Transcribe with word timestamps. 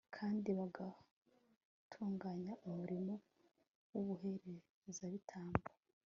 kandi 0.15 0.49
bagatunganya 0.59 2.53
umurimo 2.67 3.13
w'ubuherezabitambo 3.91 5.67